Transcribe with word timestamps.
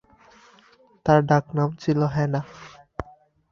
তার 1.05 1.19
ডাকনাম 1.29 1.69
ছিল 1.81 1.99
হেনা। 2.15 2.41